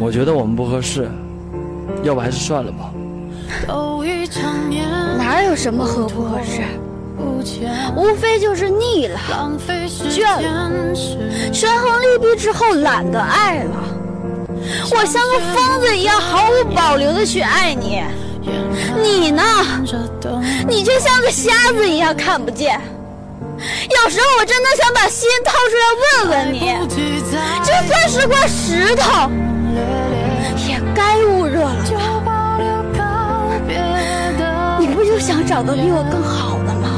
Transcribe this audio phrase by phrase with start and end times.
[0.00, 1.10] 我觉得我们不合适，
[2.02, 2.90] 要不还是算了吧。
[5.18, 6.62] 哪有什么合不合适？
[7.94, 9.20] 无非就是腻了、
[10.08, 10.70] 倦了，
[11.52, 13.76] 权衡利弊之后懒得爱了。
[14.90, 18.02] 我像个疯子一样毫无保留的去爱你，
[19.02, 19.42] 你呢？
[20.66, 22.80] 你却像个瞎子一样看不见。
[23.58, 25.84] 有时候我真的想把心掏出来
[26.24, 26.72] 问问你，
[27.62, 29.30] 就算是块石头，
[30.68, 31.84] 也该捂热了
[32.24, 32.58] 吧？
[34.78, 36.88] 你不就想找个比我更好的吗？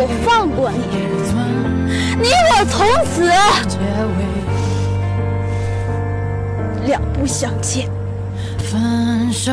[0.00, 0.78] 我放过你，
[2.22, 3.26] 你我从此
[6.86, 7.90] 两不相欠。
[8.58, 9.50] 分手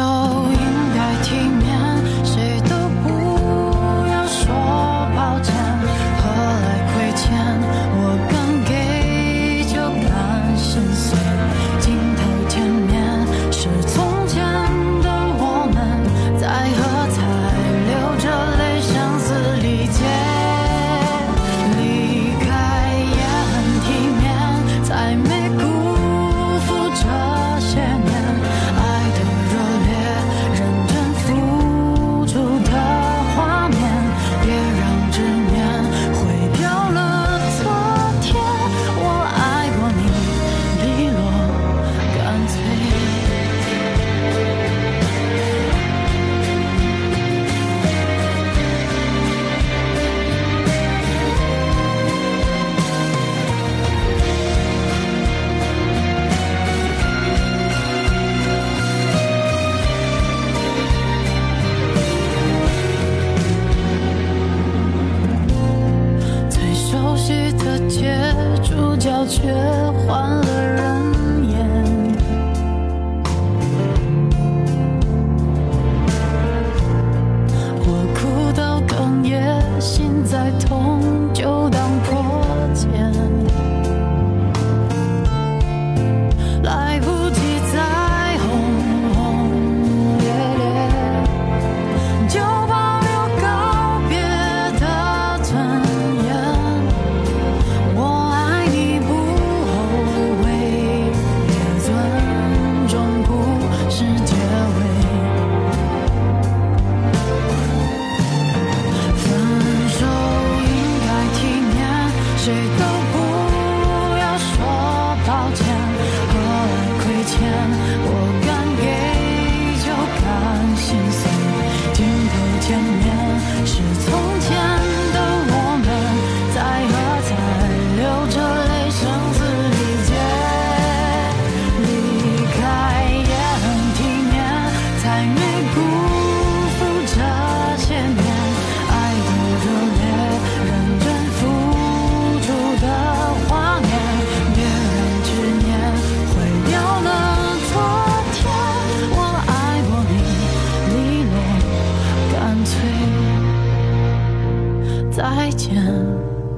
[155.15, 155.81] 再见，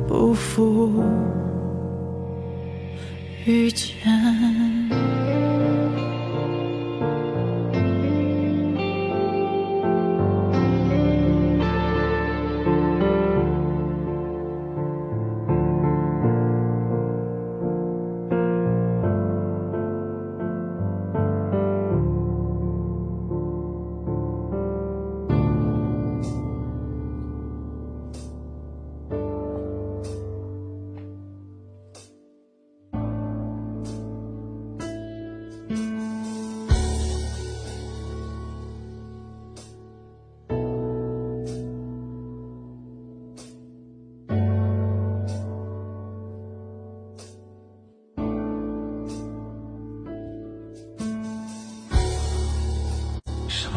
[0.07, 1.03] 不负
[3.45, 4.76] 遇见。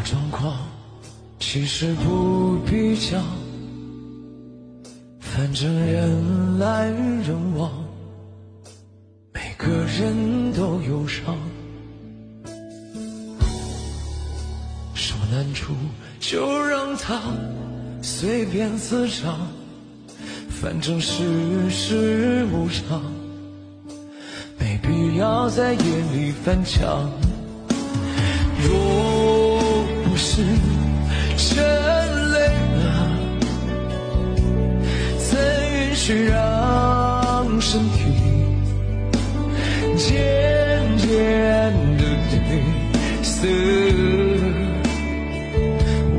[0.02, 0.56] 状况？
[1.38, 3.25] 其实不必讲，
[5.19, 7.73] 反正人来人往，
[9.32, 11.37] 每个人都有伤。
[14.94, 15.73] 什么难处
[16.20, 17.20] 就让它
[18.03, 19.49] 随便滋长，
[20.50, 23.03] 反正世事无常，
[24.58, 25.81] 没必要在夜
[26.12, 27.11] 里翻墙。
[28.62, 29.00] 若
[30.41, 31.63] 是真
[32.33, 32.39] 累
[32.77, 32.85] 了，
[35.19, 35.31] 怎
[35.71, 37.99] 允许让身体
[39.99, 40.09] 渐
[40.97, 41.09] 渐
[41.99, 42.03] 的
[42.33, 42.39] 褪
[43.23, 43.47] 色。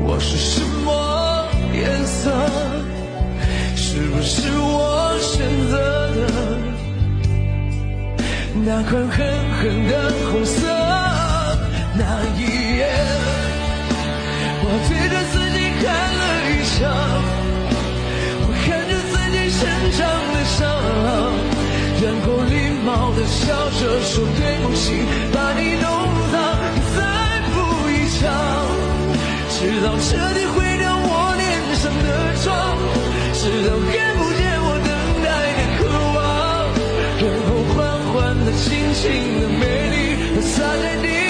[0.04, 0.88] 我是什么
[1.74, 2.30] 颜色？
[3.74, 5.32] 是不是我选
[5.68, 5.74] 择
[6.14, 6.20] 的
[8.64, 9.18] 那款狠
[9.58, 9.92] 狠的
[10.30, 10.56] 红色？
[11.94, 12.00] 那
[12.38, 12.40] 一，
[14.74, 16.80] 我对着自己喊了一场，
[18.40, 19.60] 我看着自己身
[19.92, 20.00] 上
[20.32, 20.64] 的伤。
[22.00, 24.96] 然后礼貌的笑着说对不起，
[25.28, 25.84] 把你弄
[26.32, 26.40] 脏，
[26.96, 27.04] 再
[27.52, 27.54] 补
[27.92, 28.32] 一场，
[29.52, 31.44] 直到彻底毁掉我脸
[31.76, 32.48] 上的妆，
[33.36, 34.90] 直到看不见我等
[35.20, 35.84] 待的渴
[36.16, 36.24] 望，
[37.20, 37.76] 然后缓
[38.08, 38.16] 缓
[38.46, 39.04] 的、轻轻
[39.36, 39.60] 的、美
[39.92, 41.21] 丽的洒在地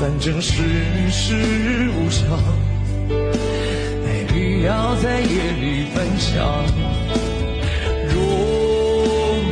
[0.00, 0.62] 反正世
[1.10, 1.34] 事
[1.90, 2.38] 无常，
[4.04, 6.64] 没必要在夜里翻墙。
[8.08, 8.16] 若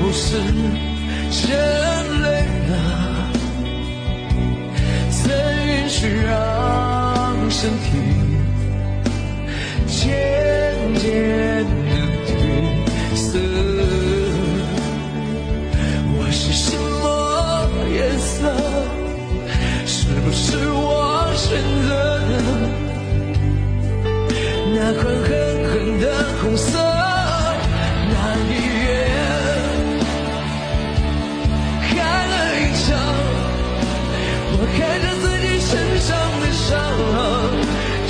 [0.01, 0.39] 不是
[1.33, 1.51] 真
[2.23, 2.27] 累
[2.69, 2.73] 了。
[5.11, 5.33] 怎
[5.67, 7.87] 允许让身体
[24.89, 25.11] 那款狠
[25.67, 26.05] 狠的
[26.41, 26.79] 红色？
[26.79, 28.15] 那
[28.47, 28.55] 一
[28.85, 28.87] 夜
[31.83, 31.91] 开
[32.31, 32.95] 了一场，
[34.53, 36.71] 我看着自己身上的伤。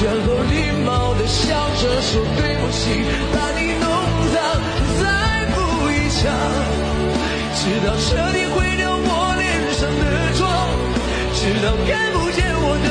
[0.04, 0.52] 然后礼
[0.84, 3.88] 貌的笑着说对不起，把你弄
[4.34, 4.36] 脏，
[5.00, 5.02] 再
[5.56, 5.56] 补
[5.88, 6.28] 一枪，
[7.56, 10.04] 直到彻底毁掉我脸上的
[10.36, 10.44] 妆，
[11.32, 12.88] 直到看不见我的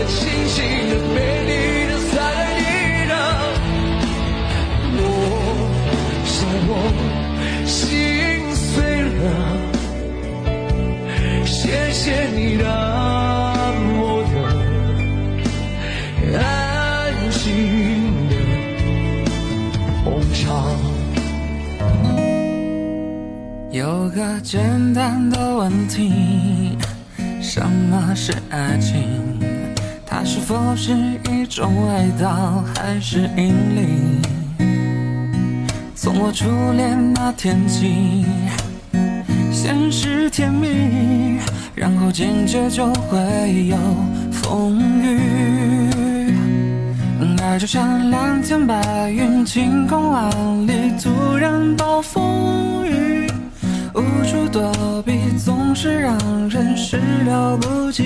[0.00, 0.18] 的、轻
[0.48, 0.56] 轻
[0.88, 1.52] 的、美丽
[1.90, 2.16] 的在
[2.56, 2.60] 地
[3.06, 3.12] 上。
[4.96, 4.98] 我
[6.24, 6.32] 想
[6.68, 6.72] 我
[7.66, 7.76] 心
[8.54, 8.66] 碎
[9.20, 9.22] 了，
[11.44, 12.68] 谢谢你让。
[23.72, 26.76] 有个简单的问题：
[27.40, 29.29] 什么是爱情？
[30.50, 30.92] 是否是
[31.30, 34.20] 一种味道，还是引力？
[35.94, 38.24] 从我初恋那天起，
[39.52, 41.38] 先是甜蜜，
[41.72, 43.76] 然后紧接就会有
[44.32, 46.34] 风雨。
[47.44, 50.28] 爱就像蓝天白云，晴空万
[50.66, 53.28] 里，突然暴风雨。
[53.94, 56.18] 无处躲避，总是让
[56.48, 58.02] 人始料不及。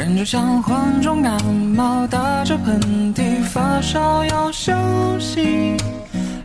[0.00, 2.80] 人就像患重感冒，打着喷
[3.14, 4.72] 嚏，发烧要休
[5.18, 5.76] 息。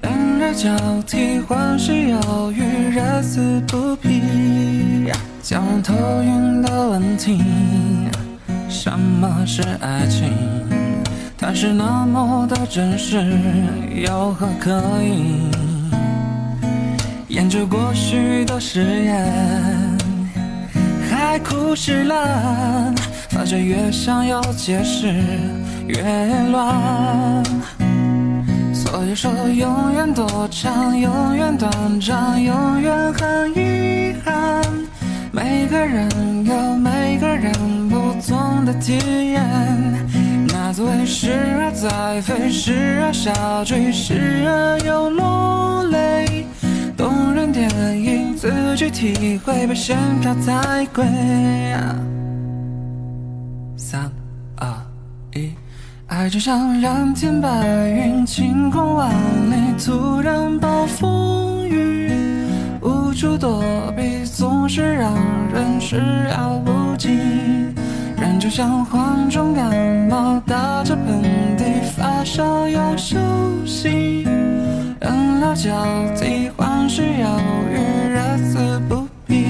[0.02, 0.70] 冷热交
[1.08, 5.10] 替，欢喜忧郁，热死不疲。
[5.42, 7.42] 讲头晕的问题，
[8.68, 10.34] 什么是爱情？
[11.38, 13.26] 它是那么的真实，
[14.06, 15.50] 有何可以？
[17.30, 19.26] 研究过许多实验，
[21.10, 22.94] 海枯石烂，
[23.36, 25.14] 发觉越想要解释
[25.88, 26.02] 越
[26.52, 27.44] 乱。
[28.74, 34.64] 所以说，永远多长，永远短暂，永远很遗憾。
[35.34, 36.10] 每个人
[36.46, 37.52] 有每个人
[37.90, 38.94] 不同的体
[39.34, 39.44] 验。
[40.48, 43.34] 那滋味时而在飞，时而下
[43.66, 46.48] 坠，时而又落泪。
[46.96, 47.70] 动人电
[48.02, 51.04] 影，自己体会，被先票太贵。
[56.26, 57.48] 爱就像蓝天白
[57.88, 62.10] 云，晴空万里，突然暴风雨，
[62.82, 63.64] 无处躲
[63.96, 65.14] 避，总是让
[65.54, 67.10] 人始料不及。
[68.18, 69.70] 人就像患重感
[70.10, 71.22] 冒，打着喷
[71.60, 73.20] 嚏，发烧要休
[73.64, 74.24] 息。
[75.02, 75.70] 冷了交
[76.16, 77.28] 替，欢喜忧
[77.70, 79.46] 郁，热死不疲。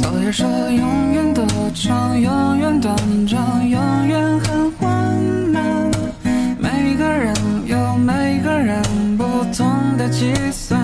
[0.00, 2.80] 所以说，永远多长，永远。
[2.80, 5.43] 短暂，永远很缓。
[9.16, 9.24] 不
[9.56, 10.80] 同的计算，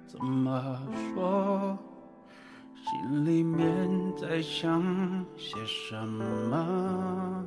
[0.06, 0.78] 怎么
[1.14, 1.78] 说，
[2.74, 3.66] 心里面
[4.16, 4.82] 在想
[5.36, 7.44] 些什么。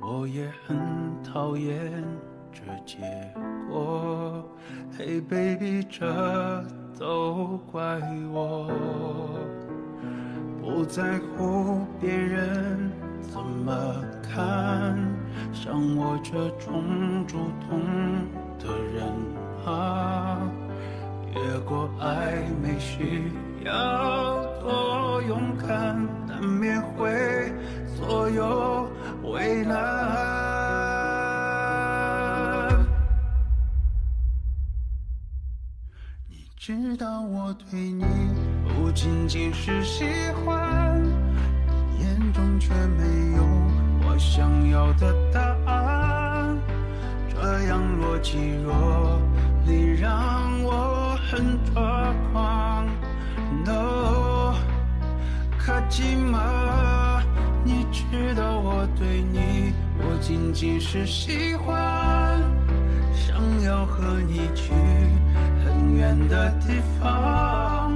[0.00, 0.76] 我也很
[1.22, 2.04] 讨厌
[2.52, 2.98] 这结
[3.68, 4.44] 果。
[4.98, 6.64] Hey baby，这
[6.98, 8.00] 都怪
[8.32, 8.70] 我。
[10.60, 13.72] 不在乎别人怎么
[14.22, 14.98] 看，
[15.52, 17.36] 像我这种主
[17.68, 17.80] 动
[18.58, 19.04] 的人
[19.66, 20.40] 啊，
[21.34, 23.32] 越过暧昧需
[23.64, 27.52] 要多勇敢，难免会
[27.96, 28.88] 左右
[29.22, 29.74] 为难。
[36.28, 38.04] 你知道我对你。
[38.76, 40.04] 不仅仅是喜
[40.44, 41.02] 欢，
[41.98, 43.04] 眼中却没
[43.36, 43.42] 有
[44.06, 46.56] 我想要的答案。
[47.28, 49.20] 这样若即若
[49.66, 50.93] 离，让我
[51.30, 52.86] 很抓狂。
[53.64, 54.54] No，
[55.58, 56.38] 可寂寞。
[57.64, 62.38] 你知道我对你不仅仅是喜欢，
[63.14, 64.72] 想要和你去
[65.64, 67.92] 很远的地方。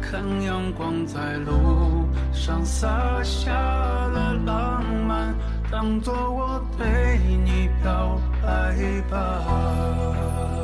[0.00, 2.88] 看阳光在路上洒
[3.22, 5.34] 下了浪漫，
[5.70, 8.76] 当作我对你表白
[9.10, 10.59] 吧。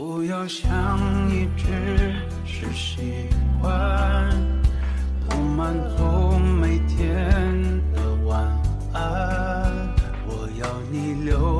[0.00, 2.14] 不要想一只
[2.46, 3.28] 是习
[3.60, 4.30] 惯，
[5.28, 8.50] 不满足每天的晚
[8.94, 9.70] 安。
[10.26, 11.59] 我要你留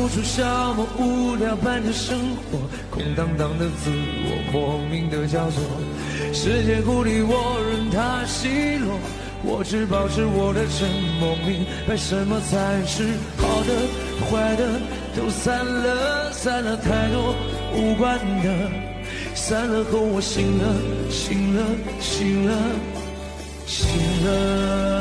[0.00, 2.58] 无处消磨，无聊伴着生活，
[2.90, 3.90] 空荡荡的自
[4.24, 5.60] 我，莫名的焦灼。
[6.32, 8.98] 世界孤立我，任它奚落，
[9.44, 10.88] 我只保持我的沉
[11.20, 13.74] 默，明白什么才是好的，
[14.24, 14.80] 坏的
[15.14, 17.34] 都散了，散了太多
[17.74, 18.70] 无关的，
[19.34, 20.64] 散了后我醒了，
[21.10, 21.66] 醒了，
[22.00, 22.56] 醒了，
[23.66, 23.86] 醒
[24.24, 24.99] 了。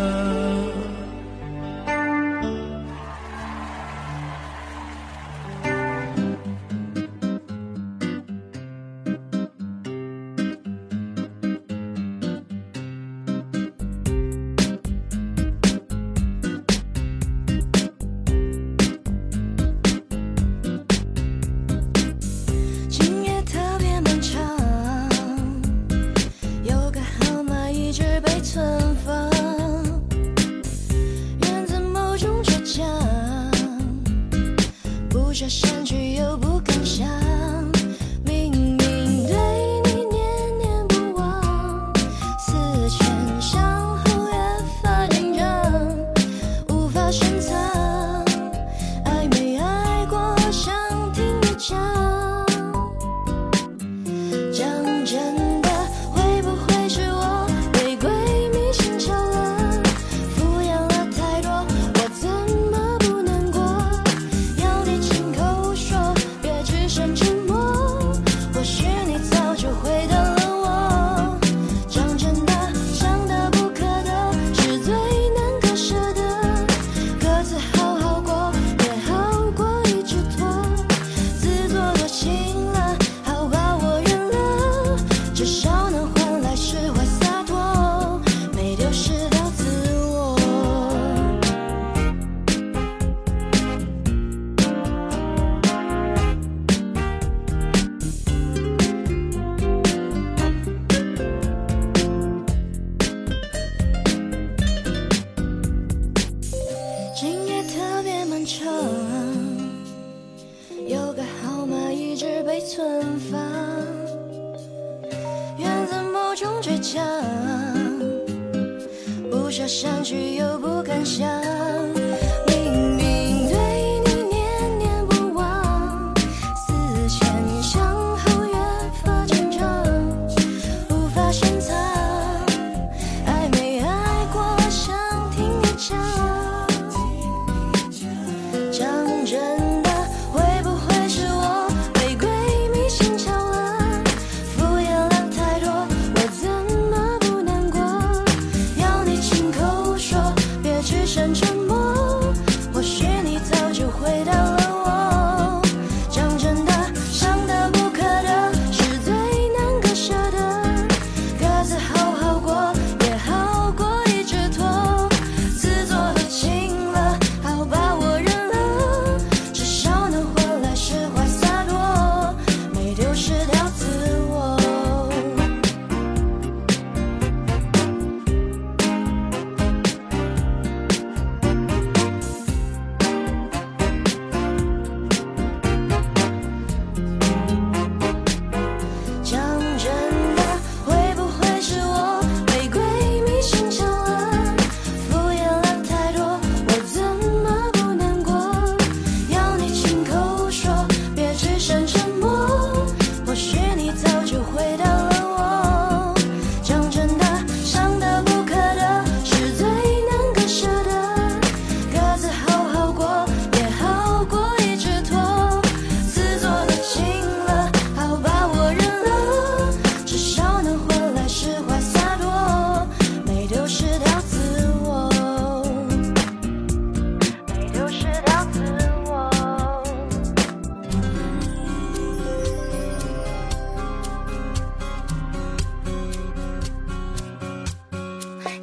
[35.85, 37.07] 去又不敢想，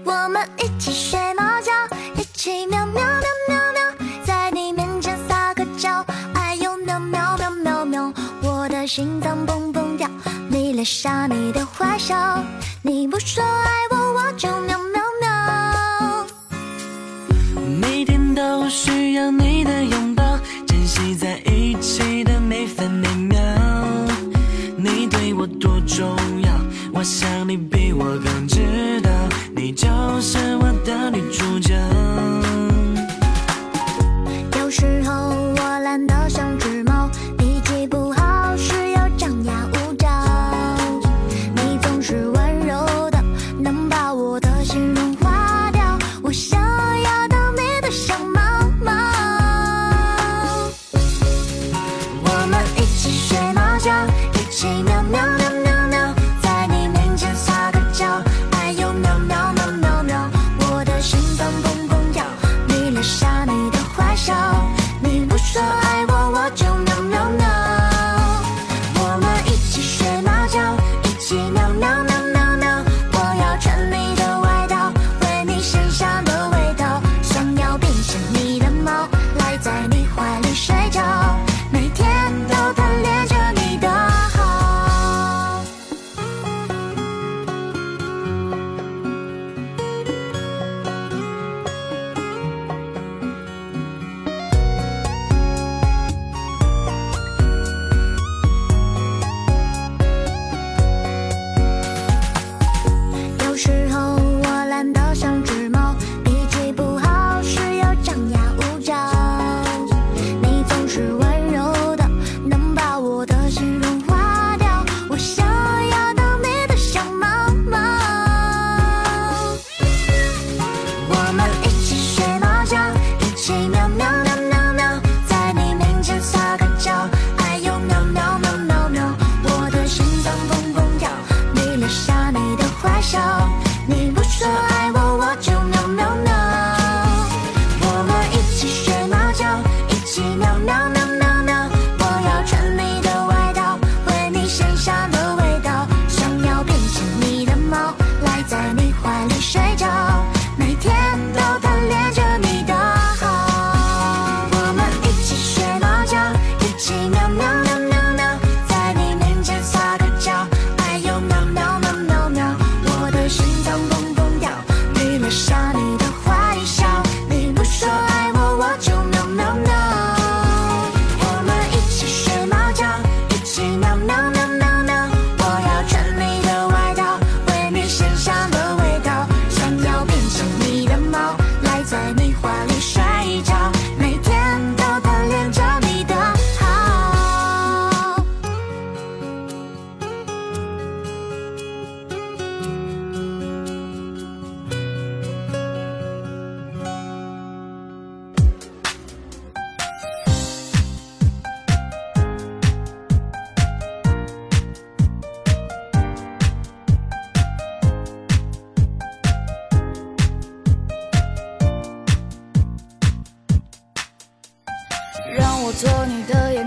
[0.06, 1.72] 我们一起学猫叫
[2.14, 10.08] 一起喵喵喵喵喵在你面前撒个娇哎呦喵喵喵喵喵我的心脏砰砰跳
[10.48, 12.14] 迷恋上你的坏笑
[12.82, 14.75] 你不说爱我我就喵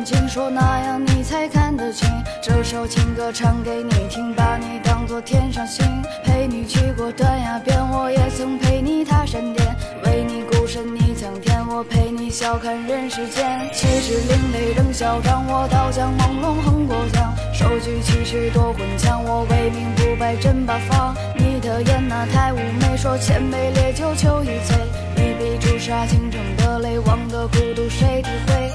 [0.09, 2.09] 的眼睛，说那样你才看得清。
[2.41, 5.85] 这首情歌唱给你听，把你当作天上星。
[6.23, 9.75] 陪你去过断崖边，我也曾陪你踏山巅。
[10.05, 13.69] 为你孤身逆苍天，我陪你笑看人世间。
[13.73, 17.33] 气势另类仍嚣张，我刀枪朦胧横过江。
[17.53, 21.15] 手举起势夺魂枪，我为民不败真八方。
[21.35, 24.77] 你的眼那太妩媚，说千杯烈酒求一醉。
[25.17, 28.69] 一笔朱砂倾城的泪，望的孤独谁体会？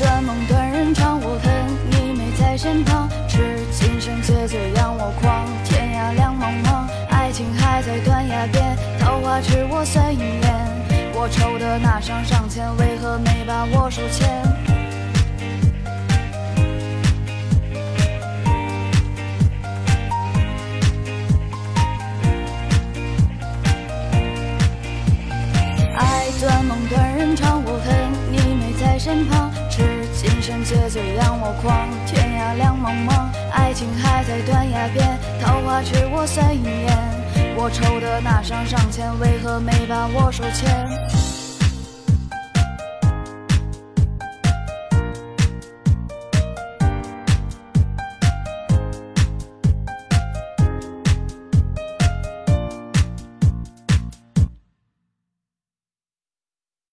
[0.00, 1.52] 断梦断人肠，我恨
[1.90, 3.06] 你没在身旁。
[3.28, 10.40] 痴今生且醉让我狂，天涯两茫茫，爱情还在断崖边，桃花痴我算一眼。
[11.12, 14.26] 我抽的那上上签，为何没把我手牵？
[25.94, 27.94] 爱断梦断人肠，我恨
[28.32, 29.39] 你没在身旁。
[31.16, 36.96] 让我狂，天涯两茫茫，爱情还在断崖边，桃花痴我三眼。
[37.56, 41.29] 我抽的那张上签，为何没把我手牵？